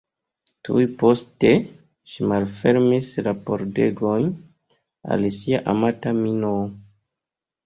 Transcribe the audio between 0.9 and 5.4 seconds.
poste, ŝi malfermis la pordegojn al